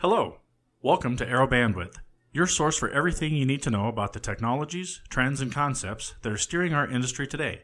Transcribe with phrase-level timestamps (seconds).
[0.00, 0.36] Hello.
[0.80, 1.96] Welcome to Arrow Bandwidth,
[2.30, 6.32] your source for everything you need to know about the technologies, trends, and concepts that
[6.32, 7.62] are steering our industry today.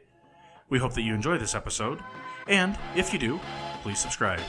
[0.69, 2.01] We hope that you enjoy this episode,
[2.49, 3.39] and if you do,
[3.85, 4.41] please subscribe.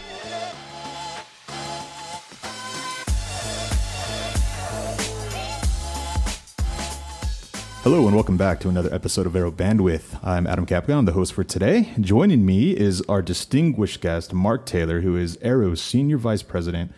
[7.84, 10.20] Hello and welcome back to another episode of Arrow Bandwidth.
[10.24, 11.94] I'm Adam Capcom, the host for today.
[12.02, 16.92] Joining me is our distinguished guest, Mark Taylor, who is Arrow's Senior Vice President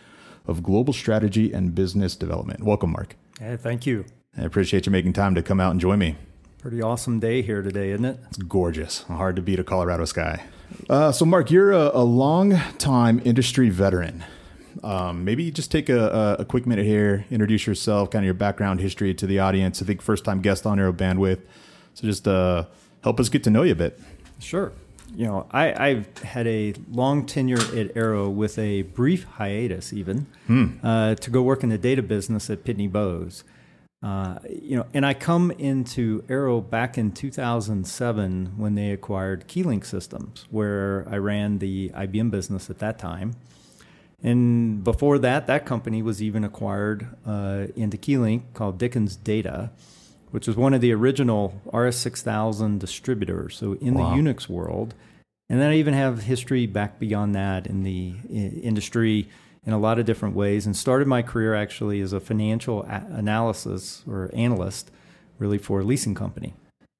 [0.47, 2.63] of Global Strategy and Business Development.
[2.63, 3.15] Welcome, Mark.
[3.39, 4.05] Hey, thank you.
[4.37, 6.15] I appreciate you making time to come out and join me.
[6.59, 8.19] Pretty awesome day here today, isn't it?
[8.27, 9.03] It's gorgeous.
[9.03, 10.43] Hard to beat a Colorado sky.
[10.89, 14.23] Uh, so, Mark, you're a, a long time industry veteran.
[14.83, 18.79] Um, maybe just take a, a, quick minute here, introduce yourself, kind of your background
[18.79, 19.81] history to the audience.
[19.81, 21.41] I think first time guest on Arrow Bandwidth.
[21.95, 22.65] So just uh,
[23.03, 23.99] help us get to know you a bit.
[24.39, 24.71] Sure.
[25.17, 30.27] You know, I, I've had a long tenure at Arrow with a brief hiatus, even
[30.45, 30.73] hmm.
[30.83, 33.43] uh, to go work in the data business at Pitney Bowes.
[34.03, 39.87] Uh, you know, and I come into Arrow back in 2007 when they acquired Keylink
[39.87, 43.33] Systems, where I ran the IBM business at that time.
[44.21, 49.71] And before that, that company was even acquired uh, into Keylink called Dickens Data,
[50.29, 53.55] which was one of the original RS6000 distributors.
[53.55, 54.11] So in wow.
[54.11, 54.93] the Unix world,
[55.49, 59.29] and then I even have history back beyond that in the industry
[59.65, 63.05] in a lot of different ways, and started my career actually as a financial a-
[63.09, 64.91] analysis or analyst,
[65.39, 66.53] really for a leasing company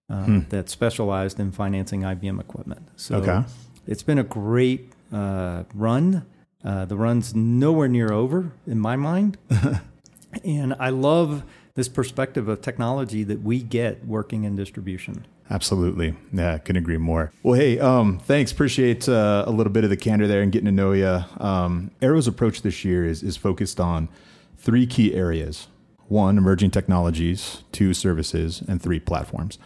[0.09, 0.39] uh, hmm.
[0.49, 2.87] that specialized in financing IBM equipment.
[2.95, 3.43] So okay.
[3.85, 6.25] it's been a great uh, run
[6.63, 9.37] uh, the run's nowhere near over in my mind.
[10.43, 11.43] and I love
[11.77, 15.27] this perspective of technology that we get working in distribution.
[15.51, 16.15] Absolutely.
[16.33, 17.31] Yeah, I couldn't agree more.
[17.43, 18.51] Well, hey, um, thanks.
[18.51, 21.23] Appreciate uh, a little bit of the candor there and getting to know you.
[21.39, 24.09] Um, Arrow's approach this year is, is focused on
[24.57, 25.67] three key areas
[26.07, 29.59] one, emerging technologies, two, services, and three, platforms.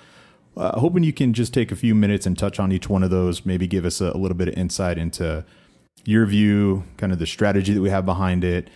[0.58, 3.10] Uh, hoping you can just take a few minutes and touch on each one of
[3.10, 5.46] those, maybe give us a, a little bit of insight into
[6.04, 8.70] your view, kind of the strategy that we have behind it.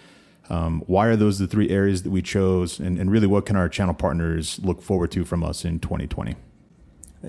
[0.50, 2.80] Um, why are those the three areas that we chose?
[2.80, 6.36] And, and really, what can our channel partners look forward to from us in 2020?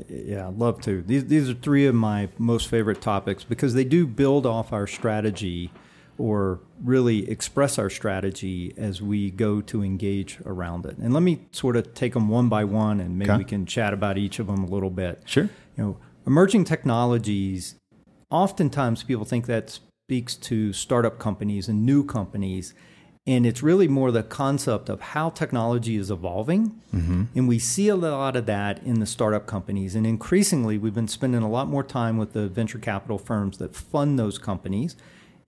[0.08, 1.02] Yeah, I'd love to.
[1.02, 4.86] These, these are three of my most favorite topics because they do build off our
[4.86, 5.70] strategy
[6.18, 10.96] or really express our strategy as we go to engage around it.
[10.98, 13.38] And let me sort of take them one by one and maybe okay.
[13.38, 15.22] we can chat about each of them a little bit.
[15.26, 15.48] Sure.
[15.76, 15.96] You know,
[16.26, 17.76] emerging technologies,
[18.30, 19.78] oftentimes people think that
[20.08, 22.74] speaks to startup companies and new companies.
[23.26, 26.80] And it's really more the concept of how technology is evolving.
[26.94, 27.24] Mm-hmm.
[27.34, 29.96] And we see a lot of that in the startup companies.
[29.96, 33.74] And increasingly, we've been spending a lot more time with the venture capital firms that
[33.74, 34.94] fund those companies.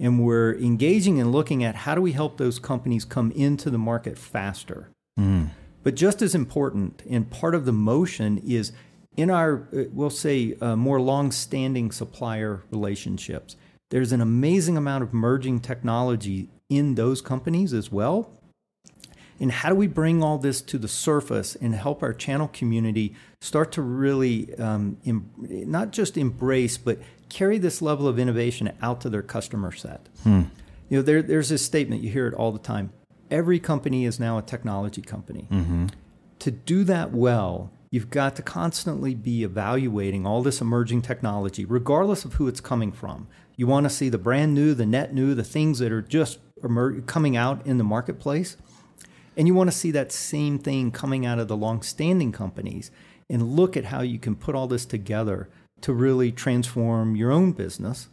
[0.00, 3.78] And we're engaging and looking at how do we help those companies come into the
[3.78, 4.90] market faster.
[5.18, 5.50] Mm.
[5.84, 8.72] But just as important, and part of the motion is
[9.16, 13.56] in our, uh, we'll say, uh, more long standing supplier relationships
[13.90, 18.30] there's an amazing amount of merging technology in those companies as well.
[19.40, 23.14] And how do we bring all this to the surface and help our channel community
[23.40, 26.98] start to really um, em- not just embrace, but
[27.28, 30.08] carry this level of innovation out to their customer set?
[30.24, 30.42] Hmm.
[30.88, 32.90] You know, there, there's this statement, you hear it all the time
[33.30, 35.46] every company is now a technology company.
[35.50, 35.86] Mm-hmm.
[36.40, 42.24] To do that well, you've got to constantly be evaluating all this emerging technology, regardless
[42.24, 43.26] of who it's coming from.
[43.56, 46.38] You want to see the brand new, the net new, the things that are just
[46.64, 48.56] emer- coming out in the marketplace.
[49.36, 52.90] And you want to see that same thing coming out of the long-standing companies
[53.30, 55.48] and look at how you can put all this together
[55.82, 58.08] to really transform your own business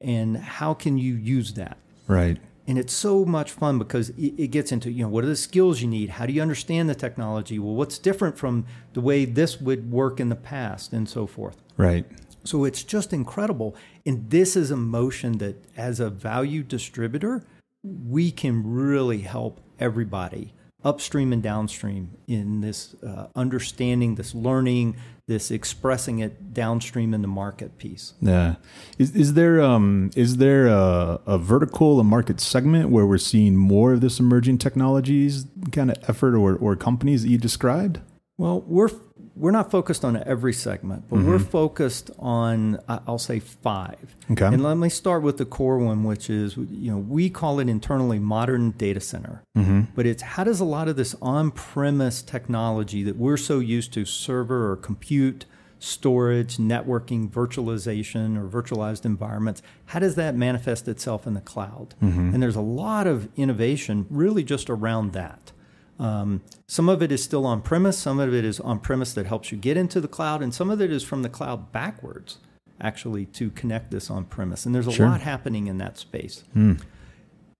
[0.00, 1.78] and how can you use that.
[2.08, 2.38] Right.
[2.66, 5.82] And it's so much fun because it gets into, you know, what are the skills
[5.82, 6.10] you need?
[6.10, 7.58] How do you understand the technology?
[7.58, 11.62] Well, what's different from the way this would work in the past and so forth.
[11.76, 12.06] Right.
[12.42, 13.76] So it's just incredible.
[14.06, 17.44] And this is a motion that, as a value distributor,
[17.84, 25.50] we can really help everybody upstream and downstream in this uh, understanding, this learning, this
[25.50, 28.12] expressing it downstream in the market piece.
[28.20, 28.56] Yeah,
[28.98, 33.56] is is there um is there a, a vertical, a market segment where we're seeing
[33.56, 38.00] more of this emerging technologies kind of effort or or companies that you described?
[38.36, 38.90] Well, we're
[39.36, 41.28] we're not focused on every segment, but mm-hmm.
[41.28, 44.16] we're focused on I'll say five.
[44.30, 44.46] Okay.
[44.46, 47.68] And let me start with the core one, which is you know we call it
[47.68, 49.82] internally modern data center, mm-hmm.
[49.94, 54.04] but it's how does a lot of this on-premise technology that we're so used to
[54.04, 55.46] server or compute
[55.80, 59.60] storage, networking, virtualization, or virtualized environments.
[59.86, 61.94] How does that manifest itself in the cloud?
[62.32, 65.52] And there's a lot of innovation really just around that.
[65.98, 69.26] Um, some of it is still on premise, some of it is on premise that
[69.26, 72.38] helps you get into the cloud, and some of it is from the cloud backwards,
[72.80, 74.66] actually, to connect this on premise.
[74.66, 75.06] And there's a Sure.
[75.08, 76.42] lot happening in that space.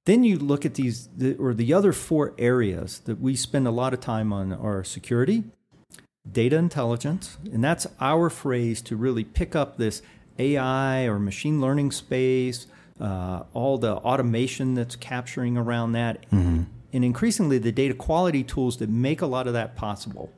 [0.06, 3.70] Then you look at these, the, or the other four areas that we spend a
[3.70, 5.44] lot of time on are security,
[6.30, 10.02] data intelligence, and that's our phrase to really pick up this
[10.38, 12.66] AI or machine learning space,
[13.00, 16.26] uh, all the automation that's capturing around that,
[16.94, 20.32] and increasingly the data quality tools that make a lot of that possible.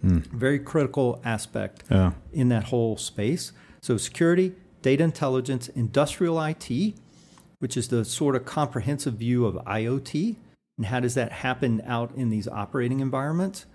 [0.00, 0.18] Hmm.
[0.18, 2.12] Very critical aspect Yeah.
[2.32, 3.52] in that whole space.
[3.82, 6.94] So, security, data intelligence, industrial IT,
[7.58, 10.36] which is the sort of comprehensive view of IoT
[10.78, 13.66] and how does that happen out in these operating environments.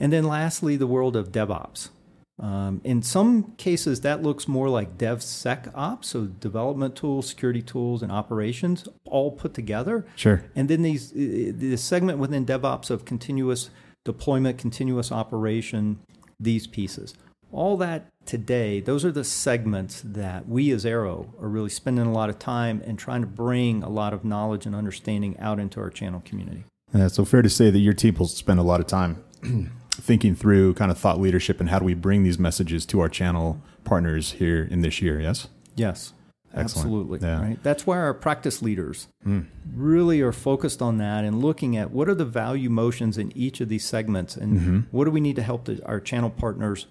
[0.00, 1.90] And then, lastly, the world of DevOps.
[2.40, 8.12] Um, in some cases, that looks more like DevSecOps, so development tools, security tools, and
[8.12, 10.06] operations all put together.
[10.14, 10.44] Sure.
[10.54, 13.70] And then these the segment within DevOps of continuous
[14.04, 15.98] deployment, continuous operation,
[16.38, 17.14] these pieces.
[17.50, 22.12] All that today, those are the segments that we as Arrow are really spending a
[22.12, 25.80] lot of time and trying to bring a lot of knowledge and understanding out into
[25.80, 26.64] our channel community.
[26.94, 29.22] Yeah, so fair to say that your team will spend a lot of time
[30.00, 33.08] thinking through kind of thought leadership and how do we bring these messages to our
[33.08, 35.48] channel partners here in this year, yes?
[35.76, 36.12] Yes.
[36.54, 36.86] Excellent.
[36.86, 37.18] Absolutely.
[37.20, 37.42] Yeah.
[37.42, 37.62] Right.
[37.62, 39.40] That's why our practice leaders hmm.
[39.74, 43.60] really are focused on that and looking at what are the value motions in each
[43.60, 44.80] of these segments and mm-hmm.
[44.90, 46.86] what do we need to help the, our channel partners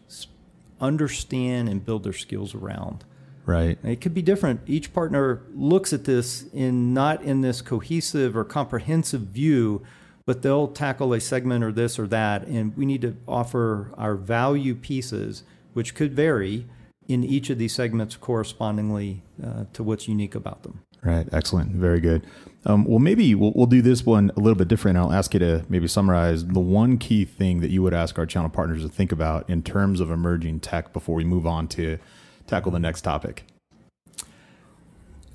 [0.80, 3.04] understand and build their skills around.
[3.46, 3.80] Right.
[3.84, 4.62] It could be different.
[4.68, 9.84] Each partner looks at this in not in this cohesive or comprehensive view,
[10.28, 14.16] but they'll tackle a segment or this or that, and we need to offer our
[14.16, 15.44] value pieces,
[15.74, 16.68] which could vary
[17.08, 20.82] in each of these segments correspondingly uh, to what's unique about them.
[21.02, 21.30] Right.
[21.32, 21.72] Excellent.
[21.72, 22.26] Very good.
[22.66, 24.98] Um, well, maybe we'll, we'll do this one a little bit different.
[24.98, 28.26] I'll ask you to maybe summarize the one key thing that you would ask our
[28.26, 32.00] channel partners to think about in terms of emerging tech before we move on to
[32.48, 33.46] tackle the next topic.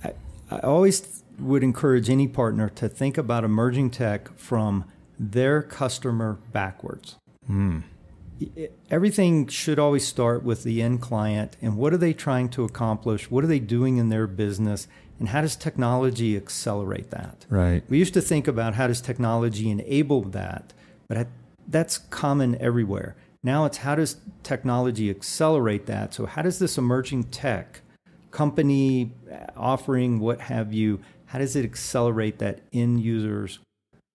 [0.04, 0.12] I,
[0.50, 4.84] I always would encourage any partner to think about emerging tech from
[5.18, 7.16] their customer backwards.
[7.48, 12.64] I- Everything should always start with the end client and what are they trying to
[12.64, 13.30] accomplish?
[13.30, 14.88] What are they doing in their business?
[15.18, 17.46] And how does technology accelerate that?
[17.48, 17.84] Right.
[17.88, 20.72] We used to think about how does technology enable that,
[21.08, 21.28] but
[21.68, 23.14] that's common everywhere.
[23.44, 26.14] Now it's how does technology accelerate that?
[26.14, 27.82] So how does this emerging tech
[28.30, 31.00] company uh, offering what have you,
[31.32, 33.58] how does it accelerate that end users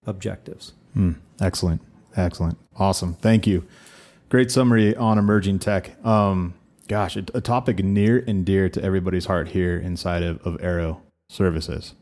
[0.06, 0.74] objectives?
[0.94, 1.14] Hmm.
[1.42, 1.82] Excellent.
[2.16, 2.60] Excellent.
[2.76, 3.16] Awesome.
[3.16, 3.66] Thank you.
[4.30, 6.06] Great summary on emerging tech.
[6.06, 6.54] Um,
[6.88, 11.02] gosh, a, a topic near and dear to everybody's heart here inside of, of Arrow
[11.28, 11.96] services.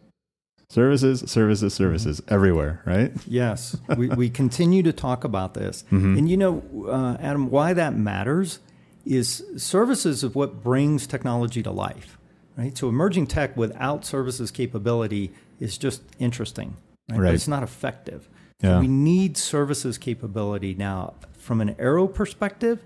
[0.69, 3.13] Services, services, services everywhere, right?
[3.25, 5.85] Yes, we, we continue to talk about this.
[5.91, 6.17] Mm-hmm.
[6.17, 8.59] And you know, uh, Adam, why that matters
[9.05, 12.17] is services of what brings technology to life,
[12.57, 12.77] right?
[12.77, 16.77] So emerging tech without services capability is just interesting,
[17.09, 17.19] right?
[17.19, 17.27] Right.
[17.27, 18.29] But it's not effective.
[18.61, 20.73] So we need services capability.
[20.73, 22.83] Now, from an Arrow perspective,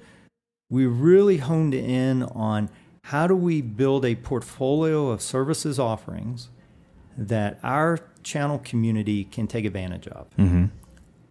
[0.69, 2.69] we really honed in on
[3.03, 6.49] how do we build a portfolio of services offerings
[7.17, 10.29] that our channel community can take advantage of.
[10.37, 10.65] Mm-hmm.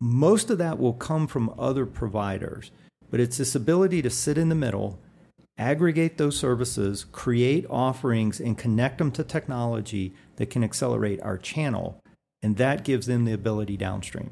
[0.00, 2.70] Most of that will come from other providers,
[3.10, 4.98] but it's this ability to sit in the middle,
[5.58, 12.00] aggregate those services, create offerings, and connect them to technology that can accelerate our channel.
[12.42, 14.30] And that gives them the ability downstream.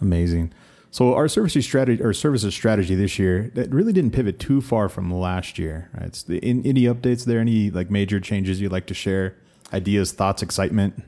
[0.00, 0.52] Amazing.
[0.90, 4.88] So our services strategy or services strategy this year that really didn't pivot too far
[4.88, 5.90] from last year.
[5.94, 6.06] Right?
[6.06, 7.38] It's the, in, any updates there?
[7.38, 9.36] Any like major changes you'd like to share?
[9.72, 11.02] Ideas, thoughts, excitement?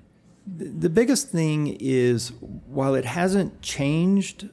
[0.47, 2.33] The biggest thing is
[2.67, 4.49] while it hasn't changed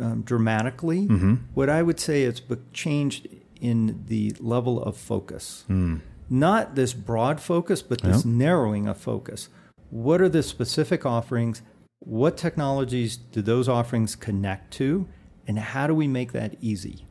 [0.00, 1.06] um, dramatically,
[1.54, 2.40] what I would say it's
[2.72, 3.28] changed
[3.60, 5.64] in the level of focus.
[5.66, 5.96] Hmm.
[6.30, 8.30] Not this broad focus, but this Yeah.
[8.32, 9.48] narrowing of focus.
[9.90, 11.62] What are the specific offerings?
[12.00, 15.06] What technologies do those offerings connect to?
[15.46, 17.06] And how do we make that easy?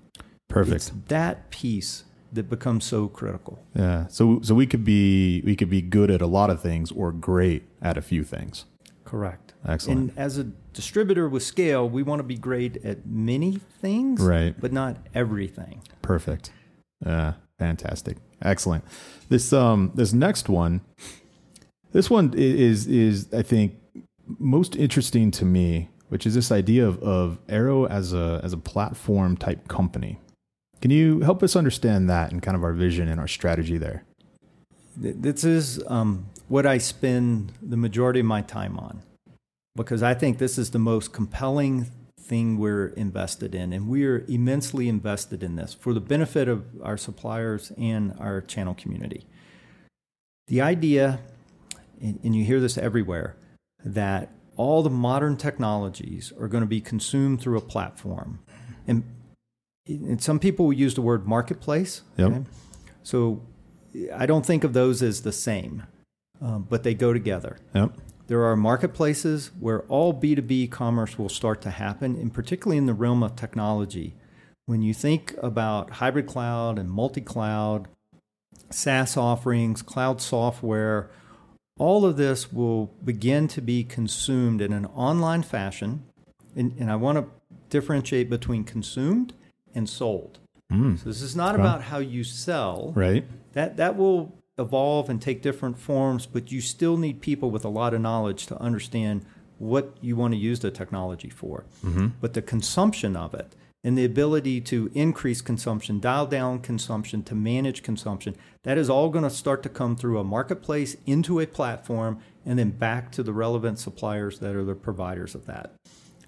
[0.48, 0.76] Perfect.
[0.76, 3.60] It's that piece that becomes so critical.
[3.74, 4.08] Yeah.
[4.08, 7.12] So so we could be we could be good at a lot of things or
[7.12, 8.66] great at a few things.
[9.08, 9.54] Correct.
[9.66, 10.12] Excellent.
[10.12, 14.54] And as a distributor with scale, we want to be great at many things, Right.
[14.60, 15.82] but not everything.
[16.02, 16.52] Perfect.
[17.06, 18.18] Uh, fantastic.
[18.42, 18.84] Excellent.
[19.30, 20.82] This um this next one,
[21.94, 23.76] this one is is I think
[24.40, 28.58] most interesting to me, which is this idea of, of Arrow as a as a
[28.58, 30.20] platform type company.
[30.82, 34.04] Can you help us understand that and kind of our vision and our strategy there?
[35.00, 39.04] This is um, what I spend the majority of my time on
[39.76, 43.72] because I think this is the most compelling thing we're invested in.
[43.72, 48.42] And we are immensely invested in this for the benefit of our suppliers and our
[48.42, 49.26] channel community.
[50.48, 51.20] The idea,
[52.02, 53.38] and you hear this everywhere,
[53.86, 58.40] that all the modern technologies are going to be consumed through a platform.
[58.88, 59.04] And,
[59.86, 62.02] and some people use the word marketplace.
[62.18, 62.32] Yep.
[62.32, 62.44] Okay?
[63.04, 63.42] So
[64.14, 65.84] I don't think of those as the same,
[66.42, 67.58] um, but they go together.
[67.74, 67.94] Yep.
[68.28, 72.94] There are marketplaces where all B2B commerce will start to happen, and particularly in the
[72.94, 74.16] realm of technology.
[74.66, 77.88] When you think about hybrid cloud and multi cloud,
[78.70, 81.10] SaaS offerings, cloud software,
[81.80, 86.04] all of this will begin to be consumed in an online fashion.
[86.56, 87.26] And, and I want to
[87.70, 89.34] differentiate between consumed
[89.74, 90.40] and sold.
[90.72, 91.00] Mm.
[91.00, 92.92] So this is not about how you sell.
[92.96, 93.26] Right.
[93.58, 97.70] That that will evolve and take different forms, but you still need people with a
[97.70, 99.26] lot of knowledge to understand
[99.58, 101.66] what you want to use the technology for.
[101.84, 102.10] Mm-hmm.
[102.22, 107.34] But the consumption of it and the ability to increase consumption, dial down consumption, to
[107.34, 111.48] manage consumption, that is all going to start to come through a marketplace into a
[111.48, 115.74] platform and then back to the relevant suppliers that are the providers of that.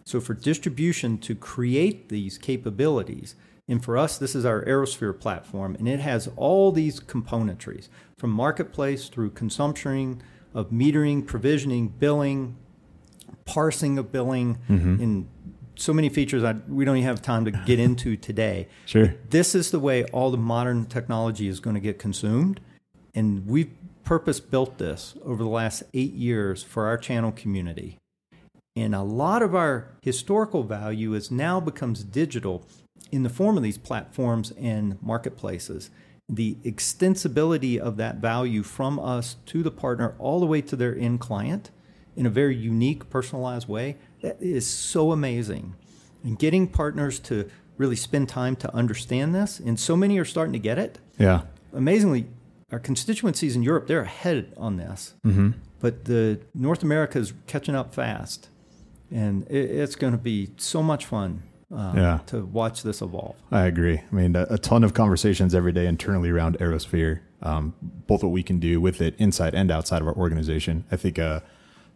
[0.03, 3.35] So, for distribution to create these capabilities,
[3.69, 8.31] and for us, this is our ArrowSphere platform, and it has all these componentries from
[8.31, 10.23] marketplace through consumption
[10.55, 12.57] of metering, provisioning, billing,
[13.45, 15.01] parsing of billing, mm-hmm.
[15.01, 15.29] and
[15.75, 18.67] so many features that we don't even have time to get into today.
[18.87, 19.13] Sure.
[19.29, 22.59] This is the way all the modern technology is going to get consumed.
[23.13, 23.71] And we've
[24.03, 27.99] purpose built this over the last eight years for our channel community.
[28.75, 32.65] And a lot of our historical value is now becomes digital
[33.11, 35.89] in the form of these platforms and marketplaces.
[36.27, 40.95] The extensibility of that value from us to the partner all the way to their
[40.95, 41.71] end client
[42.15, 45.75] in a very unique, personalized way, that is so amazing.
[46.23, 50.53] And getting partners to really spend time to understand this, and so many are starting
[50.53, 50.99] to get it.
[51.17, 51.43] Yeah.
[51.73, 52.27] Amazingly,
[52.71, 55.15] our constituencies in Europe, they're ahead on this.
[55.25, 55.51] Mm-hmm.
[55.79, 58.49] But the North America is catching up fast.
[59.11, 61.43] And it, it's going to be so much fun
[61.75, 62.19] uh, yeah.
[62.27, 63.35] to watch this evolve.
[63.51, 63.99] I agree.
[63.99, 68.31] I mean, a, a ton of conversations every day internally around ArrowSphere, um, both what
[68.31, 70.85] we can do with it inside and outside of our organization.
[70.91, 71.43] I think a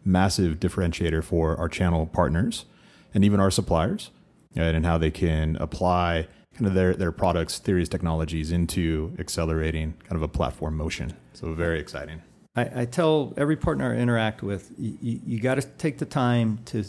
[0.04, 2.66] massive differentiator for our channel partners
[3.14, 4.10] and even our suppliers,
[4.56, 9.94] right, and how they can apply kind of their, their products, theories, technologies into accelerating
[10.04, 11.16] kind of a platform motion.
[11.32, 12.22] So very exciting.
[12.54, 16.60] I, I tell every partner I interact with, you, you got to take the time
[16.66, 16.84] to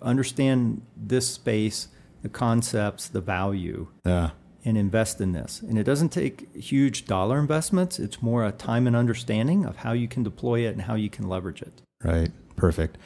[0.00, 1.88] understand this space
[2.22, 4.30] the concepts, the value, yeah.
[4.64, 5.60] and invest in this.
[5.60, 7.98] And it doesn't take huge dollar investments.
[7.98, 11.10] It's more a time and understanding of how you can deploy it and how you
[11.10, 11.82] can leverage it.
[12.02, 12.30] Right.
[12.56, 12.98] Perfect.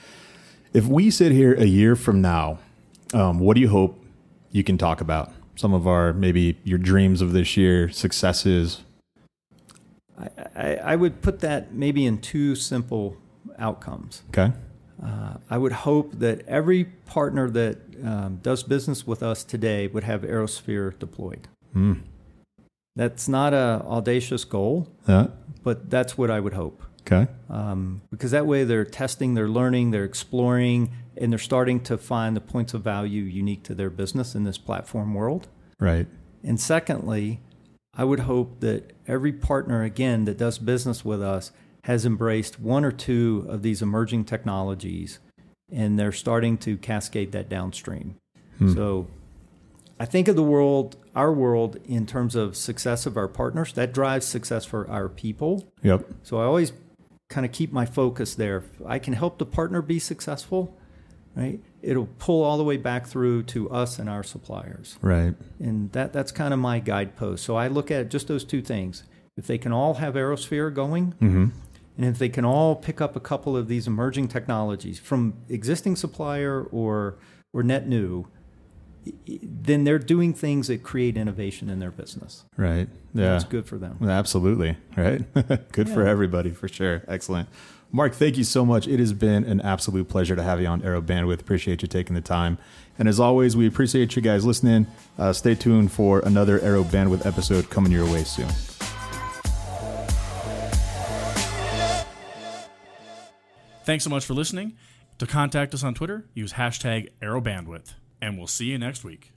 [0.72, 2.58] If we sit here a year from now,
[3.12, 4.02] um, what do you hope
[4.50, 5.32] you can talk about?
[5.54, 8.82] Some of our maybe your dreams of this year, successes.
[10.18, 13.16] I, I, I would put that maybe in two simple
[13.58, 14.22] outcomes.
[14.30, 14.52] Okay.
[15.04, 20.04] Uh, I would hope that every partner that um, does business with us today would
[20.04, 21.48] have ArrowSphere deployed.
[21.74, 22.02] Mm.
[22.94, 25.28] That's not an audacious goal, yeah.
[25.62, 26.82] but that's what I would hope.
[27.00, 27.26] Okay.
[27.50, 32.36] Um, because that way they're testing, they're learning, they're exploring, and they're starting to find
[32.36, 35.48] the points of value unique to their business in this platform world.
[35.80, 36.06] Right.
[36.44, 37.40] And secondly,
[37.94, 41.50] I would hope that every partner, again, that does business with us
[41.84, 45.18] has embraced one or two of these emerging technologies
[45.70, 48.16] and they're starting to cascade that downstream.
[48.58, 48.74] Hmm.
[48.74, 49.06] So
[49.98, 53.72] I think of the world, our world, in terms of success of our partners.
[53.72, 55.66] That drives success for our people.
[55.82, 56.06] Yep.
[56.22, 56.72] So I always
[57.28, 58.58] kind of keep my focus there.
[58.58, 60.76] If I can help the partner be successful,
[61.34, 61.60] right?
[61.80, 64.98] It'll pull all the way back through to us and our suppliers.
[65.00, 65.34] Right.
[65.58, 67.44] And that that's kind of my guidepost.
[67.44, 69.04] So I look at just those two things.
[69.36, 71.46] If they can all have ArrowSphere going, mm-hmm.
[71.96, 75.96] And if they can all pick up a couple of these emerging technologies from existing
[75.96, 77.18] supplier or
[77.52, 78.26] or net new,
[79.26, 82.44] then they're doing things that create innovation in their business.
[82.56, 82.88] Right.
[83.12, 83.32] Yeah.
[83.32, 83.98] That's good for them.
[84.02, 84.76] Absolutely.
[84.96, 85.22] Right.
[85.72, 85.94] good yeah.
[85.94, 87.02] for everybody for sure.
[87.08, 87.48] Excellent.
[87.94, 88.88] Mark, thank you so much.
[88.88, 91.40] It has been an absolute pleasure to have you on Arrow Bandwidth.
[91.40, 92.56] Appreciate you taking the time.
[92.98, 94.86] And as always, we appreciate you guys listening.
[95.18, 98.48] Uh, stay tuned for another Arrow Bandwidth episode coming your way soon.
[103.84, 104.74] Thanks so much for listening.
[105.18, 109.32] To contact us on Twitter, use hashtag ArrowBandwidth, and we'll see you next week.